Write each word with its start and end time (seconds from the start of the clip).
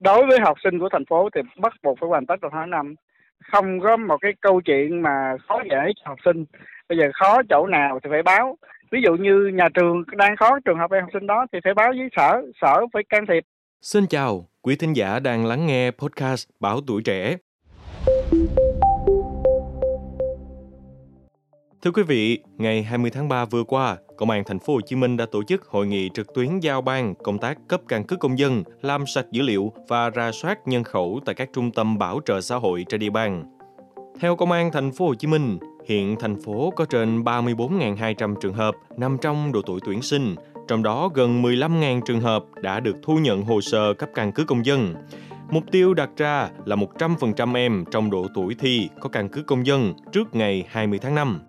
đối 0.00 0.26
với 0.26 0.38
học 0.40 0.56
sinh 0.64 0.78
của 0.78 0.88
thành 0.92 1.04
phố 1.04 1.28
thì 1.34 1.40
bắt 1.60 1.72
buộc 1.82 1.98
phải 2.00 2.08
hoàn 2.08 2.26
tất 2.26 2.34
trong 2.42 2.50
tháng 2.54 2.70
năm. 2.70 2.94
Không 3.52 3.80
có 3.80 3.96
một 3.96 4.16
cái 4.20 4.32
câu 4.40 4.60
chuyện 4.60 5.02
mà 5.02 5.36
khó 5.48 5.62
dễ 5.70 5.92
cho 5.96 6.02
học 6.04 6.18
sinh. 6.24 6.44
Bây 6.88 6.98
giờ 6.98 7.10
khó 7.14 7.42
chỗ 7.50 7.66
nào 7.66 8.00
thì 8.02 8.10
phải 8.10 8.22
báo. 8.22 8.56
Ví 8.92 8.98
dụ 9.04 9.14
như 9.14 9.50
nhà 9.54 9.68
trường 9.74 10.02
đang 10.16 10.36
khó 10.36 10.58
trường 10.64 10.78
hợp 10.78 10.90
em 10.90 11.02
học 11.02 11.10
sinh 11.12 11.26
đó 11.26 11.46
thì 11.52 11.58
phải 11.64 11.74
báo 11.74 11.88
với 11.88 12.08
sở 12.16 12.42
sở 12.60 12.86
phải 12.92 13.02
can 13.08 13.26
thiệp. 13.26 13.44
Xin 13.80 14.06
chào, 14.06 14.46
quý 14.62 14.76
thính 14.76 14.92
giả 14.92 15.18
đang 15.18 15.46
lắng 15.46 15.66
nghe 15.66 15.90
podcast 15.90 16.48
Báo 16.60 16.80
Tuổi 16.86 17.02
Trẻ. 17.04 17.36
Thưa 21.86 21.92
quý 21.92 22.02
vị, 22.02 22.38
ngày 22.58 22.82
20 22.82 23.10
tháng 23.10 23.28
3 23.28 23.44
vừa 23.44 23.64
qua, 23.64 23.96
Công 24.16 24.30
an 24.30 24.42
thành 24.46 24.58
phố 24.58 24.74
Hồ 24.74 24.80
Chí 24.80 24.96
Minh 24.96 25.16
đã 25.16 25.26
tổ 25.32 25.42
chức 25.42 25.66
hội 25.66 25.86
nghị 25.86 26.10
trực 26.14 26.34
tuyến 26.34 26.58
giao 26.60 26.82
ban 26.82 27.14
công 27.14 27.38
tác 27.38 27.58
cấp 27.68 27.80
căn 27.88 28.04
cước 28.04 28.20
công 28.20 28.38
dân, 28.38 28.62
làm 28.82 29.06
sạch 29.06 29.26
dữ 29.30 29.42
liệu 29.42 29.72
và 29.88 30.10
ra 30.10 30.32
soát 30.32 30.58
nhân 30.68 30.84
khẩu 30.84 31.20
tại 31.24 31.34
các 31.34 31.48
trung 31.52 31.70
tâm 31.70 31.98
bảo 31.98 32.20
trợ 32.24 32.40
xã 32.40 32.56
hội 32.56 32.84
trên 32.88 33.00
địa 33.00 33.10
bàn. 33.10 33.44
Theo 34.20 34.36
Công 34.36 34.52
an 34.52 34.70
thành 34.72 34.92
phố 34.92 35.06
Hồ 35.06 35.14
Chí 35.14 35.28
Minh, 35.28 35.58
hiện 35.88 36.16
thành 36.20 36.42
phố 36.42 36.72
có 36.76 36.84
trên 36.84 37.22
34.200 37.22 38.34
trường 38.40 38.54
hợp 38.54 38.74
nằm 38.96 39.16
trong 39.22 39.52
độ 39.52 39.62
tuổi 39.66 39.80
tuyển 39.84 40.02
sinh, 40.02 40.34
trong 40.68 40.82
đó 40.82 41.10
gần 41.14 41.42
15.000 41.42 42.00
trường 42.00 42.20
hợp 42.20 42.44
đã 42.62 42.80
được 42.80 42.96
thu 43.02 43.18
nhận 43.18 43.42
hồ 43.42 43.60
sơ 43.60 43.94
cấp 43.94 44.08
căn 44.14 44.32
cước 44.32 44.46
công 44.46 44.66
dân. 44.66 44.94
Mục 45.50 45.64
tiêu 45.72 45.94
đặt 45.94 46.10
ra 46.16 46.48
là 46.64 46.76
100% 46.76 47.54
em 47.54 47.84
trong 47.90 48.10
độ 48.10 48.26
tuổi 48.34 48.54
thi 48.58 48.88
có 49.00 49.08
căn 49.08 49.28
cước 49.28 49.46
công 49.46 49.66
dân 49.66 49.94
trước 50.12 50.34
ngày 50.34 50.64
20 50.68 50.98
tháng 50.98 51.14
5. 51.14 51.40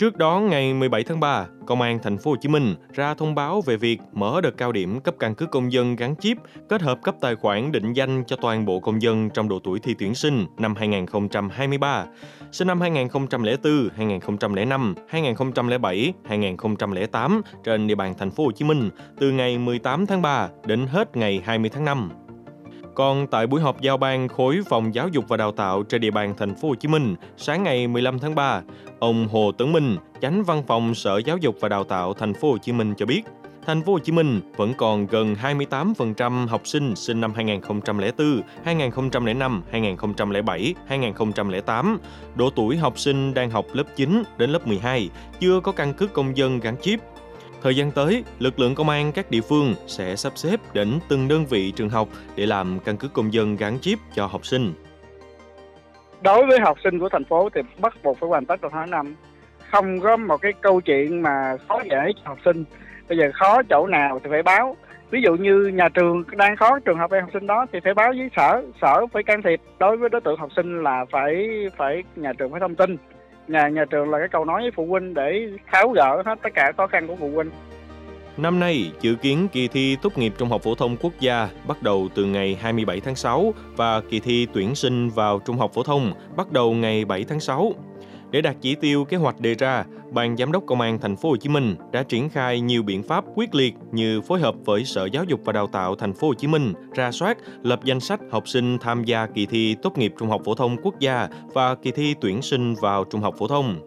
Trước 0.00 0.16
đó, 0.16 0.40
ngày 0.40 0.74
17 0.74 1.04
tháng 1.04 1.20
3, 1.20 1.46
Công 1.70 1.80
an 1.80 1.98
thành 2.02 2.18
phố 2.18 2.30
Hồ 2.30 2.36
Chí 2.40 2.48
Minh 2.48 2.74
ra 2.92 3.14
thông 3.14 3.34
báo 3.34 3.60
về 3.60 3.76
việc 3.76 4.00
mở 4.12 4.40
đợt 4.40 4.56
cao 4.56 4.72
điểm 4.72 5.00
cấp 5.00 5.14
căn 5.18 5.34
cước 5.34 5.50
công 5.50 5.72
dân 5.72 5.96
gắn 5.96 6.14
chip 6.16 6.36
kết 6.68 6.82
hợp 6.82 6.98
cấp 7.02 7.14
tài 7.20 7.36
khoản 7.36 7.72
định 7.72 7.92
danh 7.92 8.24
cho 8.26 8.36
toàn 8.36 8.64
bộ 8.64 8.80
công 8.80 9.02
dân 9.02 9.30
trong 9.30 9.48
độ 9.48 9.58
tuổi 9.64 9.78
thi 9.78 9.94
tuyển 9.98 10.14
sinh 10.14 10.46
năm 10.58 10.74
2023, 10.74 12.06
sinh 12.52 12.68
năm 12.68 12.80
2004, 12.80 13.88
2005, 13.96 14.94
2007, 15.08 16.12
2008 16.24 17.42
trên 17.64 17.86
địa 17.86 17.94
bàn 17.94 18.14
thành 18.18 18.30
phố 18.30 18.44
Hồ 18.44 18.52
Chí 18.52 18.64
Minh 18.64 18.90
từ 19.18 19.30
ngày 19.30 19.58
18 19.58 20.06
tháng 20.06 20.22
3 20.22 20.48
đến 20.66 20.86
hết 20.86 21.16
ngày 21.16 21.42
20 21.44 21.70
tháng 21.74 21.84
5. 21.84 22.10
Còn 23.00 23.26
tại 23.26 23.46
buổi 23.46 23.60
họp 23.60 23.80
giao 23.80 23.96
ban 23.96 24.28
khối 24.28 24.60
phòng 24.68 24.94
giáo 24.94 25.08
dục 25.08 25.24
và 25.28 25.36
đào 25.36 25.52
tạo 25.52 25.82
trên 25.82 26.00
địa 26.00 26.10
bàn 26.10 26.34
thành 26.38 26.54
phố 26.54 26.68
Hồ 26.68 26.74
Chí 26.74 26.88
Minh 26.88 27.14
sáng 27.36 27.62
ngày 27.62 27.86
15 27.86 28.18
tháng 28.18 28.34
3, 28.34 28.62
ông 28.98 29.28
Hồ 29.28 29.52
Tấn 29.52 29.72
Minh, 29.72 29.96
chánh 30.22 30.44
văn 30.44 30.62
phòng 30.66 30.94
Sở 30.94 31.18
Giáo 31.18 31.36
dục 31.36 31.56
và 31.60 31.68
Đào 31.68 31.84
tạo 31.84 32.14
thành 32.14 32.34
phố 32.34 32.50
Hồ 32.50 32.58
Chí 32.58 32.72
Minh 32.72 32.94
cho 32.98 33.06
biết, 33.06 33.22
thành 33.66 33.82
phố 33.82 33.92
Hồ 33.92 33.98
Chí 33.98 34.12
Minh 34.12 34.40
vẫn 34.56 34.74
còn 34.74 35.06
gần 35.06 35.36
28% 35.42 36.46
học 36.46 36.60
sinh 36.64 36.96
sinh 36.96 37.20
năm 37.20 37.32
2004, 37.34 38.42
2005, 38.64 39.62
2007, 39.70 40.74
2008, 40.86 41.98
độ 42.34 42.50
tuổi 42.50 42.76
học 42.76 42.98
sinh 42.98 43.34
đang 43.34 43.50
học 43.50 43.66
lớp 43.72 43.84
9 43.96 44.22
đến 44.38 44.50
lớp 44.50 44.66
12 44.66 45.10
chưa 45.40 45.60
có 45.60 45.72
căn 45.72 45.94
cước 45.94 46.12
công 46.12 46.36
dân 46.36 46.60
gắn 46.60 46.76
chip. 46.82 47.00
Thời 47.62 47.76
gian 47.76 47.90
tới, 47.90 48.24
lực 48.38 48.58
lượng 48.58 48.74
công 48.74 48.88
an 48.88 49.12
các 49.12 49.30
địa 49.30 49.40
phương 49.40 49.74
sẽ 49.86 50.16
sắp 50.16 50.32
xếp 50.36 50.60
đến 50.72 50.98
từng 51.08 51.28
đơn 51.28 51.46
vị 51.46 51.72
trường 51.76 51.88
học 51.88 52.08
để 52.36 52.46
làm 52.46 52.78
căn 52.84 52.96
cước 52.96 53.12
công 53.12 53.32
dân 53.32 53.56
gắn 53.56 53.78
chip 53.80 53.98
cho 54.14 54.26
học 54.26 54.46
sinh. 54.46 54.72
đối 56.22 56.46
với 56.46 56.60
học 56.60 56.78
sinh 56.84 56.98
của 56.98 57.08
thành 57.08 57.24
phố 57.24 57.48
thì 57.54 57.60
bắt 57.80 57.94
buộc 58.02 58.18
phải 58.20 58.28
hoàn 58.28 58.46
tất 58.46 58.56
trong 58.62 58.72
tháng 58.72 58.90
năm. 58.90 59.14
Không 59.70 60.00
có 60.00 60.16
một 60.16 60.36
cái 60.36 60.52
câu 60.60 60.80
chuyện 60.80 61.22
mà 61.22 61.56
khó 61.68 61.80
dễ 61.90 62.12
cho 62.16 62.22
học 62.24 62.38
sinh. 62.44 62.64
Bây 63.08 63.18
giờ 63.18 63.30
khó 63.34 63.62
chỗ 63.70 63.86
nào 63.86 64.18
thì 64.24 64.30
phải 64.30 64.42
báo. 64.42 64.76
Ví 65.10 65.20
dụ 65.22 65.34
như 65.36 65.66
nhà 65.74 65.88
trường 65.88 66.24
đang 66.36 66.56
khó 66.56 66.78
trường 66.78 66.98
hợp 66.98 67.12
em 67.12 67.22
học 67.22 67.30
sinh 67.32 67.46
đó 67.46 67.66
thì 67.72 67.78
phải 67.84 67.94
báo 67.94 68.12
với 68.16 68.30
sở. 68.36 68.62
Sở 68.80 69.06
phải 69.12 69.22
can 69.22 69.42
thiệp. 69.42 69.60
Đối 69.78 69.96
với 69.96 70.08
đối 70.08 70.20
tượng 70.20 70.38
học 70.38 70.50
sinh 70.56 70.82
là 70.82 71.04
phải 71.10 71.48
phải 71.76 72.02
nhà 72.16 72.32
trường 72.32 72.50
phải 72.50 72.60
thông 72.60 72.74
tin 72.74 72.96
nhà 73.48 73.68
nhà 73.68 73.84
trường 73.84 74.10
là 74.10 74.18
cái 74.18 74.28
câu 74.28 74.44
nói 74.44 74.62
với 74.62 74.70
phụ 74.70 74.86
huynh 74.86 75.14
để 75.14 75.48
tháo 75.72 75.88
gỡ 75.88 76.22
hết 76.26 76.38
tất 76.42 76.50
cả 76.54 76.72
khó 76.76 76.86
khăn 76.86 77.06
của 77.06 77.16
phụ 77.16 77.30
huynh 77.34 77.50
Năm 78.36 78.60
nay, 78.60 78.92
dự 79.00 79.14
kiến 79.14 79.48
kỳ 79.52 79.68
thi 79.68 79.96
tốt 80.02 80.18
nghiệp 80.18 80.32
trung 80.38 80.48
học 80.48 80.62
phổ 80.62 80.74
thông 80.74 80.96
quốc 80.96 81.12
gia 81.20 81.48
bắt 81.68 81.82
đầu 81.82 82.08
từ 82.14 82.24
ngày 82.24 82.58
27 82.60 83.00
tháng 83.00 83.14
6 83.14 83.54
và 83.76 84.00
kỳ 84.00 84.20
thi 84.20 84.46
tuyển 84.52 84.74
sinh 84.74 85.08
vào 85.08 85.38
trung 85.38 85.56
học 85.56 85.72
phổ 85.74 85.82
thông 85.82 86.12
bắt 86.36 86.52
đầu 86.52 86.72
ngày 86.72 87.04
7 87.04 87.24
tháng 87.28 87.40
6. 87.40 87.72
Để 88.30 88.40
đạt 88.40 88.56
chỉ 88.60 88.74
tiêu 88.74 89.04
kế 89.04 89.16
hoạch 89.16 89.40
đề 89.40 89.54
ra, 89.54 89.84
Ban 90.10 90.36
Giám 90.36 90.52
đốc 90.52 90.66
Công 90.66 90.80
an 90.80 90.98
thành 90.98 91.16
phố 91.16 91.28
Hồ 91.28 91.36
Chí 91.36 91.48
Minh 91.48 91.76
đã 91.92 92.02
triển 92.02 92.28
khai 92.28 92.60
nhiều 92.60 92.82
biện 92.82 93.02
pháp 93.02 93.24
quyết 93.34 93.54
liệt 93.54 93.74
như 93.92 94.20
phối 94.20 94.40
hợp 94.40 94.54
với 94.64 94.84
Sở 94.84 95.04
Giáo 95.04 95.24
dục 95.24 95.40
và 95.44 95.52
Đào 95.52 95.66
tạo 95.66 95.94
thành 95.94 96.12
phố 96.12 96.28
Hồ 96.28 96.34
Chí 96.34 96.46
Minh 96.46 96.72
ra 96.94 97.12
soát, 97.12 97.38
lập 97.62 97.80
danh 97.84 98.00
sách 98.00 98.20
học 98.30 98.48
sinh 98.48 98.78
tham 98.78 99.04
gia 99.04 99.26
kỳ 99.26 99.46
thi 99.46 99.76
tốt 99.82 99.98
nghiệp 99.98 100.12
trung 100.18 100.28
học 100.28 100.42
phổ 100.44 100.54
thông 100.54 100.76
quốc 100.82 101.00
gia 101.00 101.28
và 101.52 101.74
kỳ 101.74 101.90
thi 101.90 102.14
tuyển 102.20 102.42
sinh 102.42 102.74
vào 102.74 103.04
trung 103.04 103.20
học 103.20 103.34
phổ 103.38 103.48
thông 103.48 103.80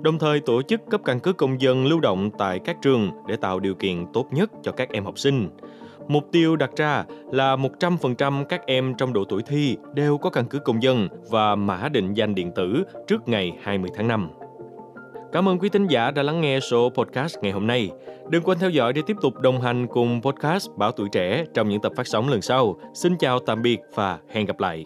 đồng 0.00 0.18
thời 0.18 0.40
tổ 0.40 0.62
chức 0.62 0.80
cấp 0.90 1.00
căn 1.04 1.20
cước 1.20 1.36
công 1.36 1.60
dân 1.60 1.86
lưu 1.86 2.00
động 2.00 2.30
tại 2.38 2.58
các 2.58 2.76
trường 2.82 3.10
để 3.28 3.36
tạo 3.36 3.60
điều 3.60 3.74
kiện 3.74 4.06
tốt 4.12 4.26
nhất 4.32 4.50
cho 4.62 4.72
các 4.72 4.88
em 4.92 5.04
học 5.04 5.18
sinh. 5.18 5.48
Mục 6.08 6.24
tiêu 6.32 6.56
đặt 6.56 6.70
ra 6.76 7.04
là 7.32 7.56
100% 7.56 8.44
các 8.44 8.66
em 8.66 8.94
trong 8.98 9.12
độ 9.12 9.24
tuổi 9.24 9.42
thi 9.42 9.76
đều 9.94 10.18
có 10.18 10.30
căn 10.30 10.46
cước 10.46 10.64
công 10.64 10.82
dân 10.82 11.08
và 11.30 11.54
mã 11.54 11.88
định 11.88 12.14
danh 12.14 12.34
điện 12.34 12.52
tử 12.56 12.84
trước 13.06 13.28
ngày 13.28 13.52
20 13.62 13.90
tháng 13.94 14.08
5. 14.08 14.30
Cảm 15.32 15.48
ơn 15.48 15.58
quý 15.58 15.68
thính 15.68 15.86
giả 15.86 16.10
đã 16.10 16.22
lắng 16.22 16.40
nghe 16.40 16.60
số 16.60 16.90
podcast 16.90 17.36
ngày 17.42 17.52
hôm 17.52 17.66
nay. 17.66 17.90
Đừng 18.28 18.42
quên 18.42 18.58
theo 18.58 18.70
dõi 18.70 18.92
để 18.92 19.02
tiếp 19.06 19.16
tục 19.22 19.40
đồng 19.40 19.60
hành 19.60 19.86
cùng 19.86 20.20
podcast 20.22 20.68
Bảo 20.76 20.92
Tuổi 20.92 21.08
Trẻ 21.12 21.44
trong 21.54 21.68
những 21.68 21.80
tập 21.80 21.92
phát 21.96 22.06
sóng 22.06 22.28
lần 22.28 22.42
sau. 22.42 22.76
Xin 22.94 23.16
chào 23.18 23.38
tạm 23.38 23.62
biệt 23.62 23.78
và 23.94 24.18
hẹn 24.32 24.46
gặp 24.46 24.60
lại. 24.60 24.84